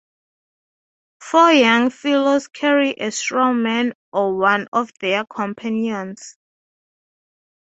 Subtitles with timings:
[1.19, 6.37] Four young fellows carry a straw-man or one of their companions.